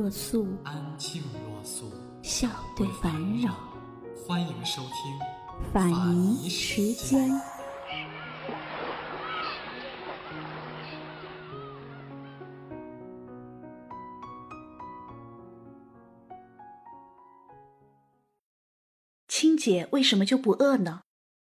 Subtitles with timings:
[0.00, 3.54] 若素，安静若素，笑对烦扰。
[4.26, 5.18] 欢迎收听
[5.74, 7.30] 法尼时间。
[19.28, 21.02] 青姐为什么就不饿呢？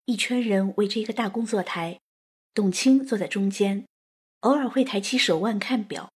[0.04, 2.02] 一圈人围着一个大工作台。
[2.54, 3.88] 董卿坐在中间，
[4.42, 6.12] 偶尔会抬起手腕看表。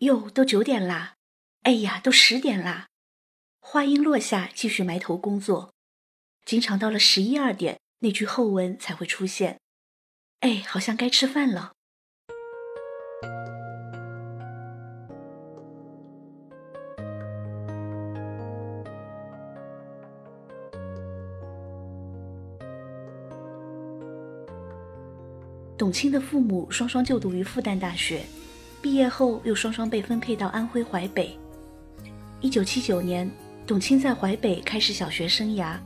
[0.00, 1.14] 哟，都九点啦！
[1.62, 2.88] 哎呀，都十点啦！
[3.60, 5.74] 话音落下，继续埋头工作。
[6.46, 9.60] 经常到了十一二点，那句后文才会出现。
[10.40, 11.72] 哎，好像该吃饭了。
[25.76, 28.24] 董卿的父母双双就读于复旦大学，
[28.80, 31.38] 毕业后又双双被分配到安徽淮北。
[32.42, 33.30] 一九七九年，
[33.66, 35.76] 董卿在淮北开始小学生涯，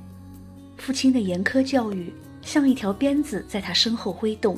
[0.76, 4.56] 父亲的严苛教育像一条鞭子在他身后挥动，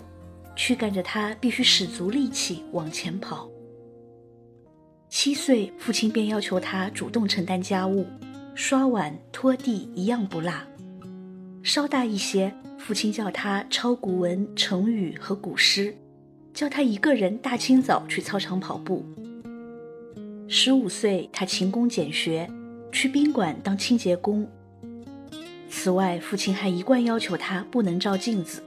[0.55, 3.48] 驱赶着他必须使足力气往前跑。
[5.08, 8.06] 七岁，父亲便要求他主动承担家务，
[8.55, 10.53] 刷碗、拖地一样不落。
[11.62, 12.53] 稍大一些。
[12.78, 15.97] 父亲叫他抄古文、成语和古诗，
[16.53, 19.05] 叫他一个人大清早去操场跑步。
[20.48, 22.48] 十五岁，他勤工俭学，
[22.92, 24.48] 去宾馆当清洁工。
[25.69, 28.62] 此外，父亲还一贯要求他不能照镜子。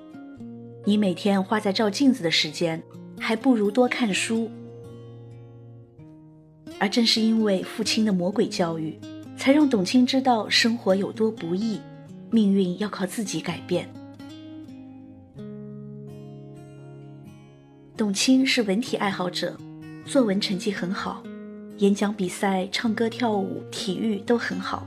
[0.85, 2.83] 你每天花在照镜子的时间，
[3.17, 4.51] 还不如多看书。
[6.79, 8.99] 而正是因为父亲的魔鬼教育，
[9.37, 11.79] 才让董卿知道生活有多不易，
[12.29, 13.89] 命运要靠自己改变。
[17.95, 19.57] 董卿是文体爱好者，
[20.05, 21.21] 作文成绩很好，
[21.79, 24.85] 演讲比赛、唱歌跳舞、体育都很好。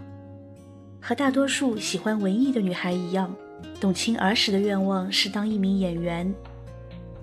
[1.01, 3.35] 和大多数喜欢文艺的女孩一样，
[3.81, 6.33] 董卿儿时的愿望是当一名演员。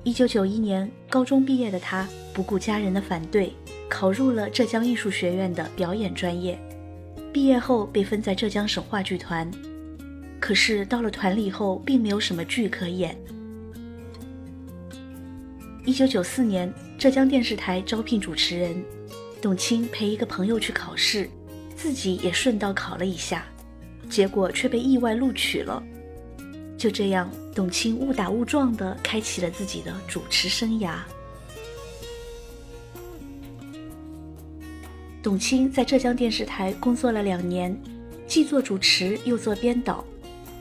[0.04, 3.54] 一九九一年高中毕业的她，不顾家人的反对，
[3.88, 6.58] 考入了浙江艺术学院的表演专业。
[7.32, 9.50] 毕业后被分在浙江省话剧团，
[10.40, 13.16] 可是到了团里后，并没有什么剧可演。
[15.86, 18.84] 一九九四年，浙江电视台招聘主持人，
[19.42, 21.30] 董卿陪一个朋友去考试，
[21.76, 23.46] 自己也顺道考了一下，
[24.10, 25.82] 结果却被意外录取了。
[26.78, 30.98] 就这样，董卿误打误撞地开启了自己的主持生涯。
[35.22, 37.78] 董卿在浙江电视台工作了两年，
[38.28, 40.04] 既做主持又做编导，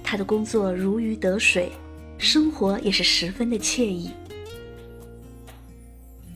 [0.04, 1.70] 她的工作如鱼得水，
[2.16, 4.10] 生活也是十分的惬意。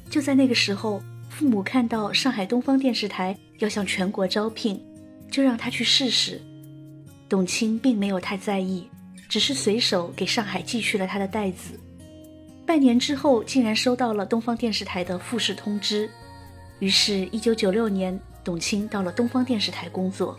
[0.09, 1.03] 就在那个时候，
[1.43, 4.81] 父母看到上海东方电视台要向全国招聘，
[5.29, 6.41] 就让他去试试。
[7.29, 8.89] 董卿并没有太在意，
[9.29, 11.75] 只是随手给上海寄去了他的袋子。
[12.65, 16.09] 半年之后，竟然收到了东方电视台的复试通知。
[16.79, 20.39] 于是，一九九六年，董卿到了东方电视台工作。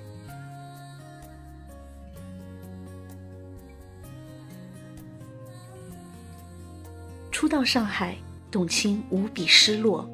[7.29, 8.15] 初到上海。
[8.49, 10.07] 董卿无比失落，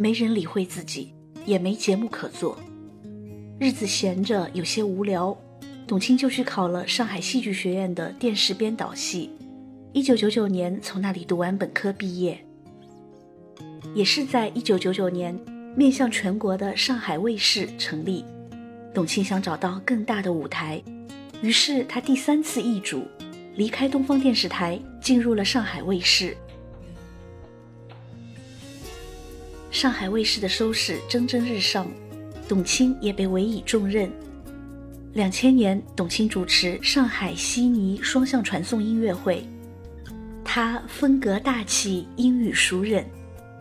[0.00, 1.12] 没人理会自己，
[1.44, 2.58] 也没节目可做，
[3.58, 5.36] 日子闲着有些无聊。
[5.86, 9.28] 董卿就去考了上海戏剧学院的电视编导系，
[9.92, 12.42] 一九九九年从那里读完本科毕业。
[13.94, 15.38] 也是在一九九九年，
[15.76, 18.24] 面向全国的上海卫视成立，
[18.94, 20.82] 董卿想找到更大的舞台，
[21.42, 23.02] 于是她第三次易主，
[23.54, 26.34] 离开东方电视台，进入了上海卫视。
[29.70, 31.86] 上海卫视的收视蒸蒸日上，
[32.48, 34.10] 董卿也被委以重任。
[35.12, 39.44] 两千年，董卿主持上海悉尼双向传送音乐会，
[40.44, 43.04] 她风格大气，英语熟稔，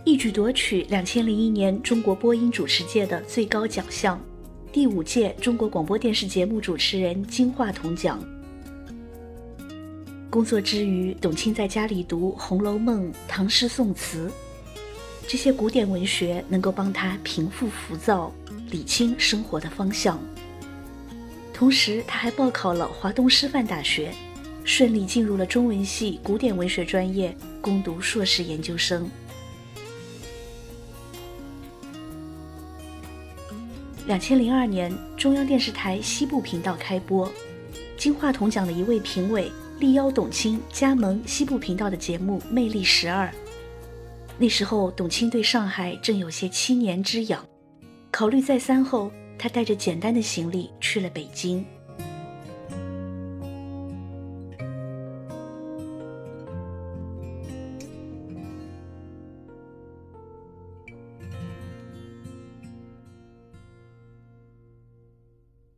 [0.03, 4.19] 一举夺取两千零一年中国播音主持界的最高奖项——
[4.73, 8.19] 第五届中国广播电视节目主持人金话筒奖。
[10.27, 14.27] 工作之余，董卿在家里读《红楼梦》《唐诗宋词》。
[15.30, 18.34] 这些古典文学能够帮他平复浮躁，
[18.72, 20.20] 理清生活的方向。
[21.54, 24.12] 同时，他还报考了华东师范大学，
[24.64, 29.08] 顺利进入了中文系古典文学专业，攻读硕士研究生。
[34.08, 37.31] 两千零二年，中央电视台西部频道开播，
[37.96, 43.28] 金话筒奖的一位评委力邀董卿加盟西部频道的节目《魅力十二》。
[44.41, 47.45] 那时候，董卿对上海正有些七年之痒，
[48.09, 51.65] 考虑再三后，她带着简单的行李去了北京。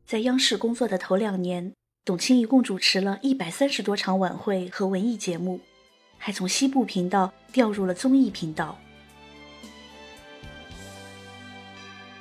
[0.05, 1.73] 在央视工作的头两年，
[2.05, 5.59] 董卿一共主持了一百三十多场晚会和文艺节目，
[6.23, 8.77] 还从西部频道调入了综艺频道。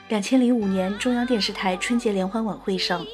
[0.08, 3.06] 两千零五年，中央电视台春节联欢晚会上，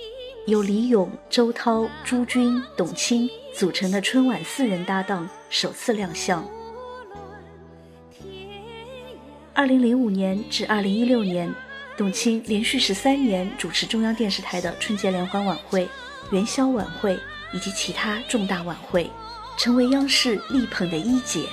[0.46, 6.46] 由李咏、周涛、朱军、董卿组成的春晚四人搭档首次亮相。
[9.52, 11.52] 二零零五年至二零一六年。
[11.96, 15.88] 董卿连续十三年主持中央电视台的春节联欢晚会、
[16.30, 17.18] 元宵晚会
[17.54, 19.10] 以及其他重大晚会，
[19.56, 21.48] 成为央视力捧的一姐。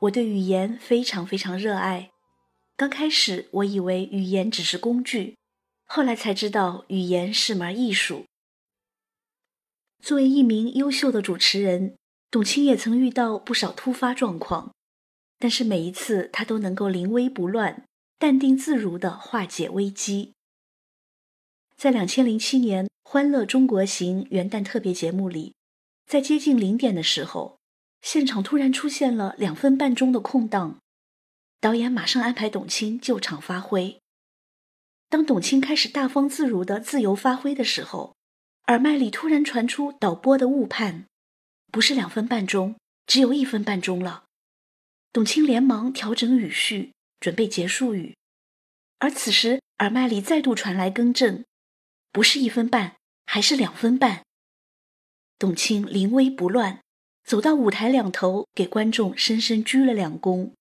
[0.00, 2.10] 我对语言非常非常热爱，
[2.76, 5.36] 刚开始我以为语言只是工具，
[5.84, 8.24] 后来才知道语言是门艺术。
[10.02, 11.96] 作为一名优秀的主持人，
[12.32, 14.74] 董卿也曾遇到不少突发状况，
[15.42, 17.82] 但是每一次他都能够临危不乱、
[18.16, 20.34] 淡定自如地化解危机。
[21.76, 25.52] 在两千零七年《欢乐中国行》元旦特别节目里，
[26.06, 27.58] 在接近零点的时候，
[28.02, 30.78] 现场突然出现了两分半钟的空档，
[31.60, 33.98] 导演马上安排董卿就场发挥。
[35.08, 38.14] 当董卿开始大方自如地自由发挥的时候，
[38.68, 41.06] 耳麦里突然传出导播的误判，
[41.72, 42.76] 不是两分半钟，
[43.08, 44.22] 只有一分半钟了。
[45.12, 48.16] 董卿连忙调整语序，准备结束语，
[48.98, 51.44] 而此时耳麦里再度传来更正，
[52.10, 54.24] 不是一分半，还是两分半。
[55.38, 56.80] 董卿临危不乱，
[57.24, 60.52] 走到舞台两头，给观众深深鞠了两躬，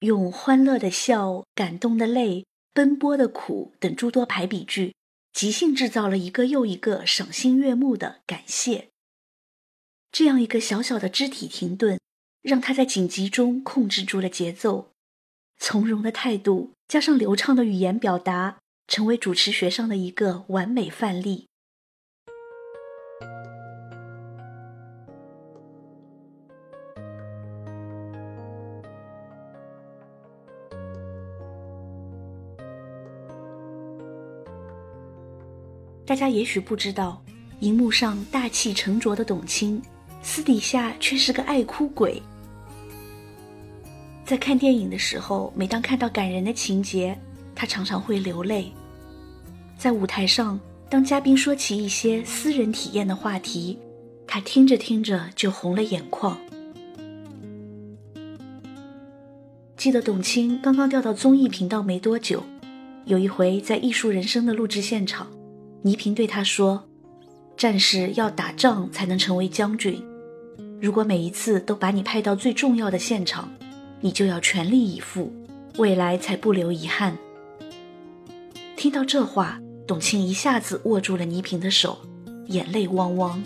[0.00, 4.94] 用欢乐的笑、感动的泪、奔波的苦等诸多排比句。
[5.32, 8.88] 即兴制造了一个又一个赏心悦目的感谢。
[10.10, 12.00] 这样一个小小的肢体停顿，
[12.42, 14.92] 让他在紧急中控制住了节奏，
[15.58, 18.58] 从容的态度加上流畅的语言表达，
[18.88, 21.46] 成为主持学上的一个完美范例。
[36.06, 37.22] 大家也许不知道，
[37.60, 39.80] 荧幕上大气沉着的董卿，
[40.22, 42.20] 私底下却是个爱哭鬼。
[44.30, 47.18] 在看电影的时候，每当看到感人的情节，
[47.52, 48.70] 他常常会流泪。
[49.76, 53.76] 在舞台上，当嘉宾说起一些私人体验的话题，
[54.28, 56.38] 他听着听着就红了眼眶。
[59.76, 62.44] 记得董卿刚刚调到综艺频道没多久，
[63.06, 65.26] 有一回在《艺术人生》的录制现场。
[65.82, 66.88] 倪萍对他说
[67.58, 70.00] ：“战士要打仗才能成为将军。
[70.80, 73.50] 如果每一次都把你派到最重要的现场，
[74.00, 75.32] 你就要全力以赴，
[75.78, 77.16] 未来才不留遗憾。”
[78.76, 81.98] 听到这话，董卿一下子握住了倪萍的手，
[82.46, 83.42] 眼泪汪汪。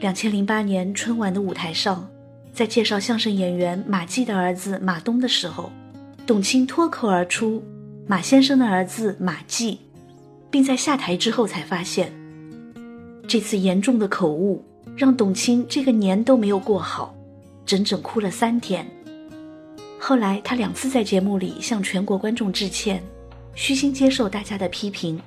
[0.00, 2.08] 两千零八年春晚的舞台上，
[2.52, 5.70] 在介绍相声演员马季的儿子马东的时候，
[6.26, 7.62] 董卿脱口而出。
[8.06, 9.78] 马先生的儿子马季，
[10.50, 12.12] 并在下台之后才发现，
[13.28, 14.64] 这次严重的口误
[15.00, 17.14] 让董卿这个年都没有过好，
[17.64, 18.86] 整整哭了三天。
[19.98, 23.02] 后来他两次在节目里向全国观众致歉，
[23.54, 25.18] 虚心接受大家的批评。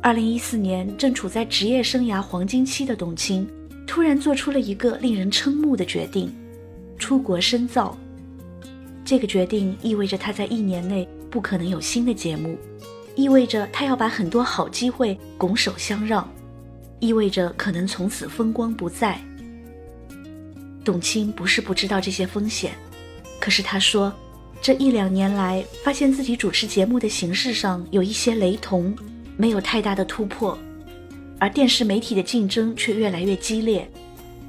[0.00, 3.44] 二零一四年，正处在职业生涯黄金期的董卿，
[3.84, 6.32] 突然做出了一个令人瞠目的决定。
[7.00, 7.98] 出国深造，
[9.04, 12.56] 这个决定意味着他在一年内不可能有新的节目，
[13.14, 16.28] 意味着他要把很多好机会拱手相让，
[16.98, 19.20] 意味着可能从此风光不再。
[20.84, 22.72] 董卿不是不知道这些风险，
[23.38, 24.12] 可是他说，
[24.60, 28.96] 这一两年来，发现自己主持节目的形式上有一些雷同，
[29.36, 30.58] 没有太大的突破，
[31.38, 33.88] 而电视媒体的竞争却越来越激烈，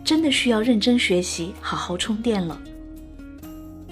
[0.04, 2.60] 真的需要认真学习，好好充电了。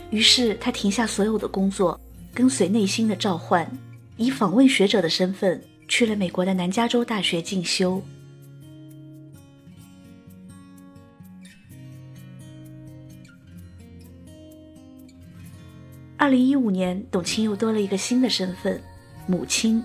[0.10, 2.00] 于是他停下所有的工作，
[2.34, 3.70] 跟随内心的召唤，
[4.22, 8.00] 以访问学者的身份去了美国的南加州大学进修。
[16.18, 18.80] 二零一五年，董卿又多了一个新的身份——
[19.26, 19.84] 母亲。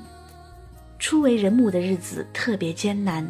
[0.99, 3.26] 初为人母的日子特别艰难，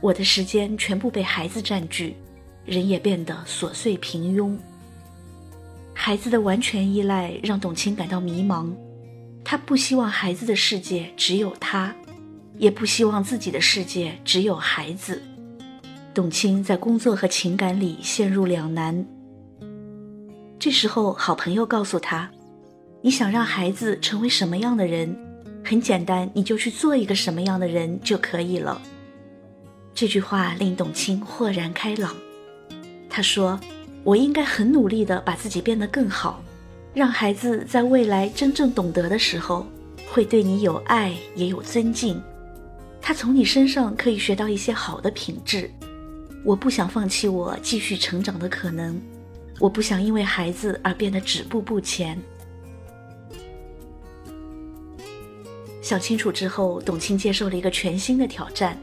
[0.00, 2.14] 我的时间全部被孩子占据，
[2.64, 4.56] 人也变得琐碎平庸。
[5.92, 8.72] 孩子的完全依赖让董卿感到迷茫，
[9.44, 11.94] 他不希望孩子的世界只有他，
[12.58, 15.22] 也不希望自己的世界只有孩子。
[16.14, 19.06] 董卿在工作和情感里陷入两难。
[20.58, 22.30] 这时候，好朋友告诉他
[23.02, 25.16] ：“你想让孩子成为什么样的人？
[25.64, 28.80] 很简单，你就去做一个什么样的人就可以了。”
[29.94, 32.14] 这句话令董卿豁然开朗。
[33.10, 33.58] 他说
[34.04, 36.42] ：“我应该很努力地把自己变得更好，
[36.94, 39.66] 让孩子在未来真正懂得的时候，
[40.10, 42.22] 会对你有爱也有尊敬。
[43.00, 45.70] 他从你身上可以学到一些好的品质。
[46.44, 49.00] 我不想放弃我继续成长的可能。”
[49.60, 52.18] 我不想因为孩子而变得止步不前。
[55.80, 58.76] 想清楚之后，董卿接受了一个全新的挑战，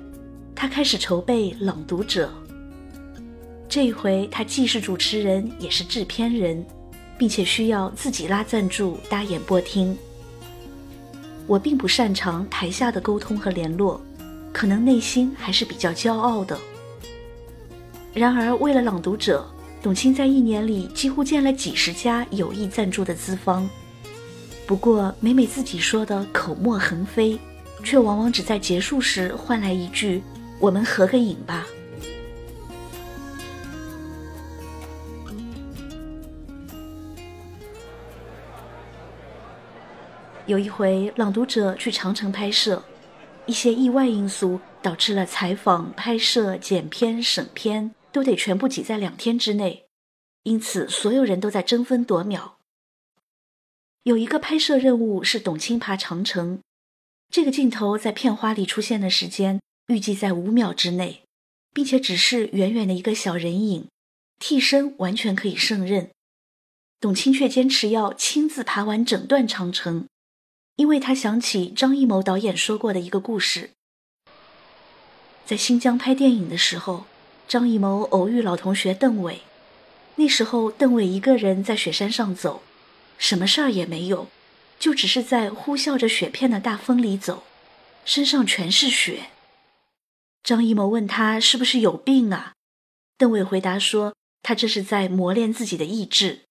[0.55, 2.31] 她开始筹备《朗读者》。
[3.67, 6.65] 这一回，她既是主持人，也是制片人，
[7.19, 9.95] 并且需要自己拉赞助、搭演播厅。
[11.45, 14.01] 我并不擅长台下的沟通和联络，
[14.51, 16.57] 可能内心还是比较骄傲的。
[18.13, 19.45] 然而，为了《朗读者》。
[19.81, 23.65] 董卿在一年里几乎见了几十家有意赞助的资方，
[24.67, 27.39] 不过每每自己说的口沫横飞，
[27.81, 30.21] 却往往只在结束时换来一句
[30.59, 31.65] “我们合个影吧”。
[40.49, 42.83] 有一回，朗读者去长城拍摄，
[43.45, 47.93] 一些意外因素导致了采访、拍摄、剪片、审片。
[48.11, 49.85] 都得全部挤在两天之内，
[50.41, 52.57] 因此所有人都在争分夺秒。
[54.01, 56.59] 有一个拍摄任务是董卿爬长城，
[57.29, 61.21] 这个镜头在片花里出现的时间预计在五秒之内，
[61.71, 63.87] 并且只是远远的一个小人影，
[64.39, 66.09] 替身完全可以胜任。
[66.99, 70.07] 董卿却坚持要亲自爬完整段长城，
[70.79, 73.71] 因为他想起张艺谋导演说过的一个故事，
[75.45, 77.05] 在新疆拍电影的时候。
[77.49, 79.41] 张艺谋偶遇老同学邓伟，
[80.15, 82.61] 那时候邓伟一个人在雪山上走，
[83.17, 84.29] 什么事儿也没有，
[84.77, 87.43] 就只是在呼啸着雪片的大风里走，
[88.05, 89.31] 身上全是雪。
[90.43, 92.53] 张艺谋问他是不是有病啊？
[93.17, 96.43] 邓伟回答说他这是在磨练自己的意志。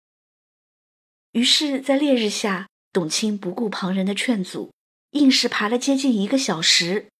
[1.33, 2.69] 于是，在烈日下，
[2.99, 4.73] 董卿不顾旁人的劝阻，
[5.13, 7.13] 硬是爬了接近一个小时。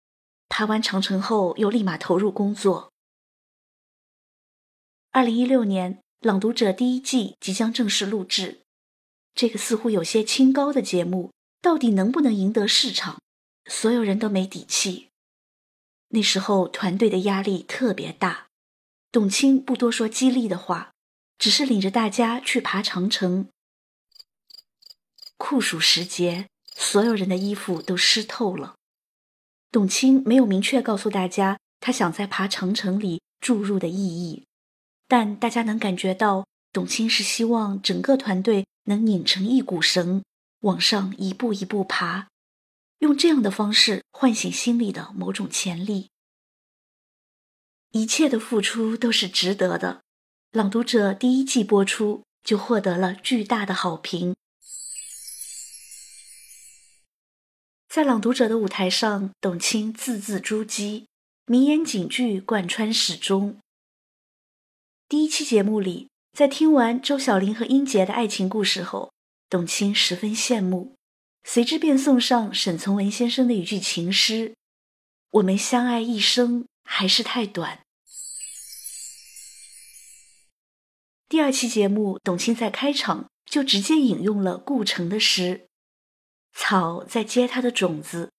[0.49, 2.91] 爬完长城后，又立马投入工作。
[5.13, 8.63] 二零一六年，《朗读者》第一季即将正式录制。
[9.37, 11.31] 这个似乎有些清高的节目，
[11.63, 13.21] 到底能不能赢得市场？
[13.71, 15.11] 所有人都没底气。
[16.09, 18.49] 那时候，团队的压力特别大。
[19.13, 20.91] 董卿不多说激励的话，
[21.39, 23.49] 只是领着大家去爬长城。
[25.39, 28.75] 酷暑时节，所有人的衣服都湿透了。
[29.71, 34.45] 董卿没有明确告诉大家，他想在爬长城里注入的意义。
[35.07, 40.23] 但大家能感觉到，董卿是希望整个团队能拧成一股绳，
[40.61, 42.29] 往上一步一步爬，
[42.99, 46.11] 用这样的方式唤醒心里的某种潜力。
[47.93, 50.03] 一切的付出都是值得的。
[50.59, 54.35] 《朗读者》第一季播出就获得了巨大的好评，
[57.89, 61.07] 在《朗读者》的舞台上，董卿字字珠玑，
[61.47, 63.59] 名言警句贯穿始终。
[65.09, 69.11] 第一期节目里，在听完周小玲和英杰的爱情故事后，
[69.49, 70.97] 董卿十分羡慕，
[71.45, 74.55] 随之便送上沈从文先生的一句情诗
[75.33, 77.81] ：“我们相爱一生还是太短。”
[81.27, 85.68] 第二期节目，董卿在开场就直接引用了顾城的诗
[86.61, 88.33] ：“草在结它的种子，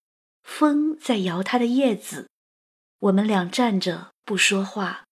[0.44, 2.30] 风在摇它的叶子，
[3.00, 5.06] 我们俩站着不说话。”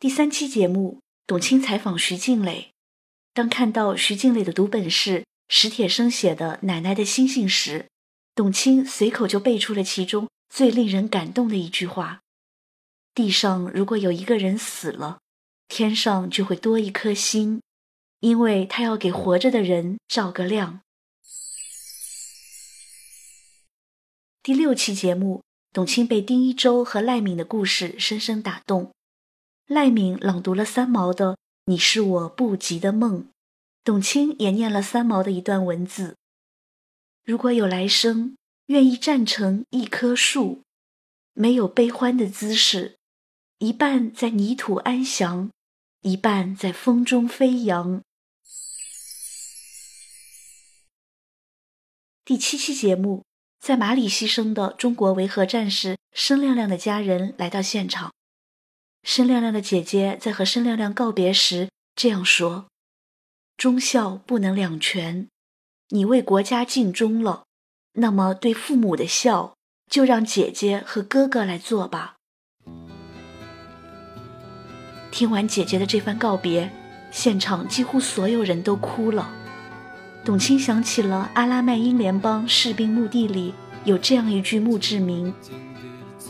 [0.00, 2.72] 第三期节目，董卿采访徐静蕾，
[3.32, 7.88] 当看到徐静蕾的读本是史铁生写的《奶奶的星星》时，
[8.34, 12.20] 董卿随口就背出了其中最令人感动的一句话
[13.14, 15.20] ：“地上如果有一个人死了，
[15.68, 17.62] 天上就会多一颗星，
[18.20, 20.80] 因为他要给活着的人照个亮。”
[24.42, 25.42] 第六期节目，
[25.72, 28.92] 董卿被丁一周和赖敏的故事深深打动。
[29.66, 31.32] 赖敏朗读了三毛的
[31.64, 33.22] 《你是我不及的梦》，
[33.82, 36.16] 董卿也念了三毛的一段文字
[37.26, 40.62] ：“如果有来生，愿意站成一棵树，
[41.32, 42.96] 没有悲欢的姿势，
[43.58, 45.50] 一半在泥土安详，
[46.02, 48.02] 一半在风中飞扬。”
[52.24, 53.24] 第七期节目。
[53.58, 58.12] 在马里牺牲的中国维和战士申亮亮的家人来到现场。
[59.02, 62.68] 申亮亮的姐姐在和申亮亮告别时这样说
[63.56, 65.28] ：“忠孝不能两全，
[65.88, 67.44] 你为国家尽忠了，
[67.94, 69.56] 那么对父母的孝
[69.90, 72.15] 就让姐姐和哥哥来做吧。”
[75.16, 76.70] 听完姐姐的这番告别，
[77.10, 79.30] 现场几乎所有人都哭了。
[80.22, 83.54] 董卿想起了阿拉麦英联邦士兵墓地里
[83.84, 85.32] 有这样一句墓志铭：“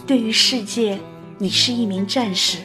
[0.07, 1.00] 对于世界，
[1.37, 2.59] 你是一名战士；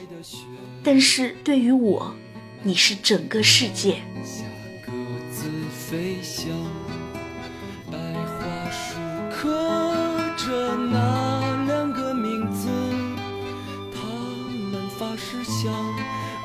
[0.83, 2.13] 但是对于我，
[2.61, 3.95] 你是整个世界。”
[5.89, 6.45] 飞翔，
[7.91, 8.95] 白桦树
[9.31, 9.49] 刻
[10.37, 11.30] 着那
[15.61, 15.73] 发誓相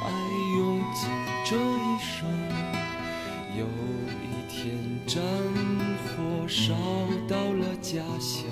[0.02, 0.10] 爱，
[0.56, 1.08] 用尽
[1.44, 2.28] 这一生。
[3.56, 3.64] 有
[4.22, 4.56] 一天。
[5.06, 5.22] 战
[6.02, 6.74] 火烧
[7.28, 8.44] 到了家乡，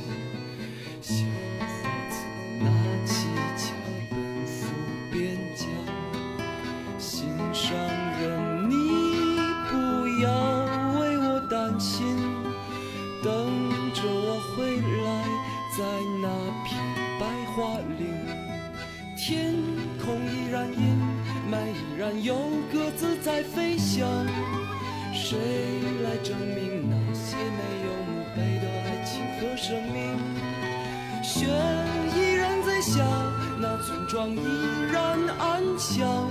[34.44, 36.30] 依然安详。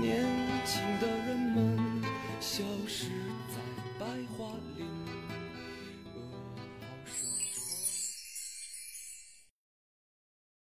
[0.00, 0.24] 年
[0.64, 2.02] 轻的人们
[2.40, 3.08] 消失
[3.48, 3.56] 在
[3.98, 4.86] 白桦林。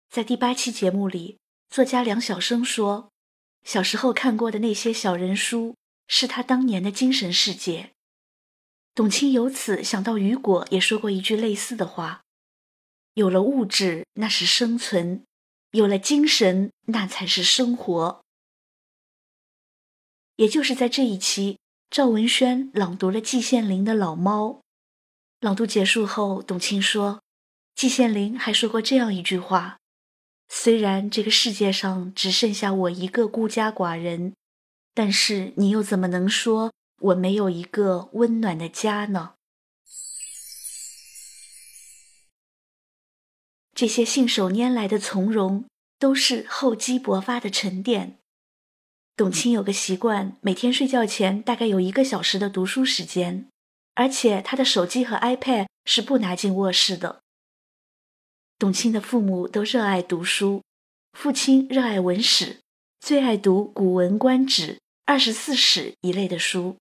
[0.09, 1.37] 在第八期节目里，
[1.69, 3.09] 作家梁晓声说
[3.63, 5.75] ：“小时候看过的那些小人书。”
[6.09, 7.91] 是他当年的精神世界。
[8.95, 12.21] 董卿由此想到，雨果也说过一句类似的话
[13.15, 15.25] ：“有了物质，那是生存；
[15.77, 18.21] 有了精神，那才是生活。”
[20.35, 21.57] 也就是在这一期，
[21.89, 24.47] 赵文轩朗读了季羡林的《老猫》。
[25.39, 27.21] 朗读结束后，董卿说
[27.73, 29.77] ：“季羡林还说过这样一句话：
[30.49, 34.33] 虽然这个世界上只剩下我一个孤家寡人。”
[34.97, 39.35] 但是你又怎么能说我没有一个温暖的家呢？
[43.77, 45.65] 这些信手拈来的从容，
[45.99, 48.17] 都是厚积薄发的沉淀。
[49.15, 53.47] 董卿有个习惯，每天睡觉前大概有一个小时的读书时间，
[53.93, 57.19] 而且她的手机和 iPad 是不拿进卧室的。
[58.57, 60.63] 董卿的父母都热爱读书，
[61.11, 62.57] 父亲热爱文史，
[62.99, 64.73] 最爱读《古文观止》。
[65.05, 66.77] 二十四史一类的书，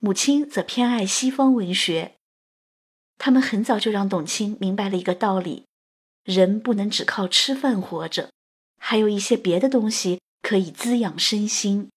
[0.00, 2.16] 母亲则偏爱西方文学。
[3.18, 5.64] 他们很早就让董卿明白了一个道理：
[6.28, 8.28] 人不能只靠吃饭活着，
[8.78, 11.88] 还有一些别的东西可以滋养身心。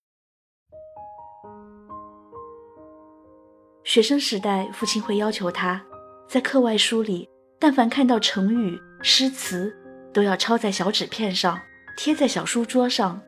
[3.83, 5.83] 学生时代，父亲会要求他
[6.29, 7.27] 在课外书里，
[7.59, 9.75] 但凡看到成语、诗词，
[10.13, 11.59] 都要抄在小纸片上，
[11.97, 13.21] 贴在小书桌上。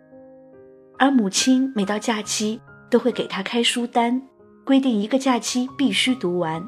[0.98, 4.26] 而母亲每到假期都会给他开书单，
[4.64, 6.66] 规定一个假期必须读完。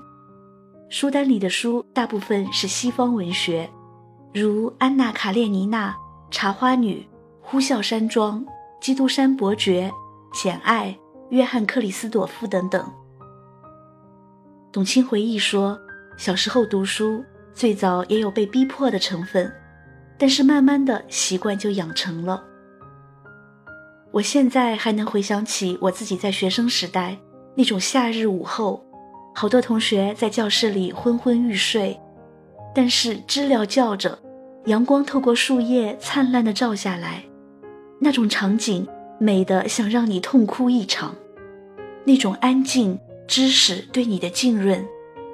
[0.89, 3.69] 书单里的书大部分是西方文学，
[4.37, 5.91] 如《安娜·卡列尼娜》
[6.29, 6.95] 《茶花女》
[7.39, 8.41] 《呼啸山庄》
[8.81, 9.89] 《基督山伯爵》
[10.43, 10.87] 《简爱》
[11.29, 12.85] 《约翰·克里斯朵夫》等等。
[14.73, 15.79] 董卿回忆说，
[16.17, 19.49] 小时候读书最早也有被逼迫的成分，
[20.17, 22.43] 但是慢慢的习惯就养成了。
[24.11, 27.17] 我现在还能回想起我自己在学生时代
[27.55, 28.83] 那种夏日午后，
[29.33, 31.97] 好多同学在教室里昏昏欲睡，
[32.73, 34.19] 但是知了叫着，
[34.65, 37.23] 阳光透过树叶灿烂的照下来，
[37.99, 38.87] 那种场景
[39.19, 41.15] 美的想让你痛哭一场。
[42.03, 44.83] 那种安静、知识对你的浸润，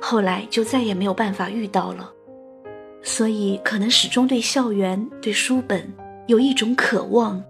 [0.01, 2.11] 后来就再也没有办法遇到了。
[3.01, 5.91] 所以，可能始终对校园、对书本
[6.27, 7.41] 有一种渴望。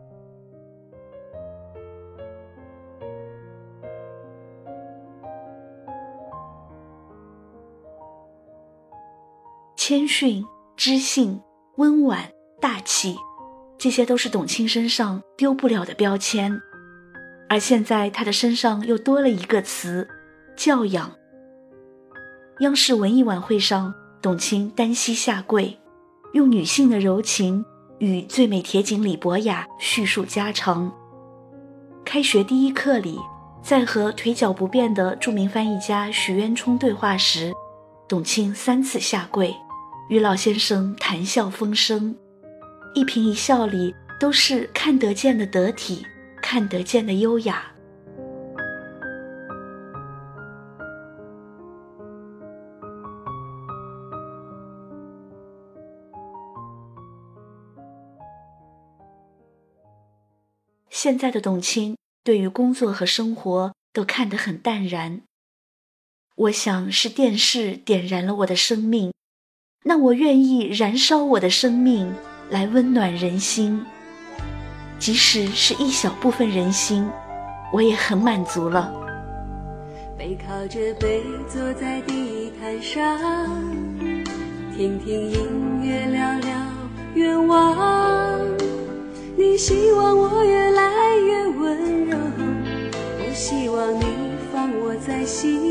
[9.75, 10.45] 谦逊、
[10.77, 11.41] 知性、
[11.77, 12.29] 温婉、
[12.59, 13.15] 大气，
[13.77, 16.61] 这些都是董卿身上丢不了的标签。
[17.47, 20.07] 而现在，她的身上又多了一个词——
[20.55, 21.11] 教养。
[22.59, 25.79] 央视文艺晚会上，董卿单膝下跪，
[26.33, 27.65] 用女性的柔情
[27.99, 30.93] 与最美铁警李博雅叙述家常。
[32.03, 33.17] 开学第一课里，
[33.63, 37.53] 在和腿脚不便的著名翻译家许渊冲对话时，
[38.07, 39.55] 董卿三次下跪，
[40.11, 42.13] 与老先生谈笑风生，
[42.93, 46.05] 一颦一笑里都是看得见的得体。
[46.41, 47.71] 看得见的优雅。
[60.89, 65.21] 现在的董卿对于工作和生活都看得很淡然。
[66.35, 69.10] 我想是电视点燃了我的生命，
[69.91, 72.09] 那我愿意燃烧我的生命
[72.49, 73.85] 来温暖人心。
[74.97, 77.05] 即使是一小部分人心，
[77.73, 78.89] 我也很满足了。
[80.17, 83.19] 背靠着背坐在地毯上，
[84.77, 86.55] 听听音乐，聊聊
[87.15, 88.39] 愿望。
[89.35, 92.17] 你希望我越来越温柔，
[93.19, 94.05] 我希望你
[94.53, 95.70] 放我在心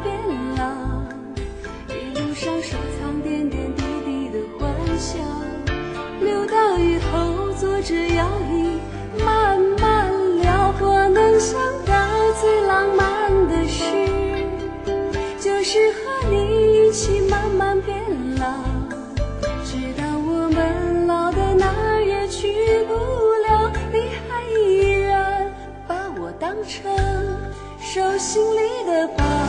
[15.73, 17.95] 是和你一起慢慢变
[18.37, 18.45] 老，
[19.63, 22.93] 直到我们老的哪儿也去不
[23.47, 25.49] 了，你还依然
[25.87, 26.93] 把我当成
[27.79, 29.40] 手心里的宝。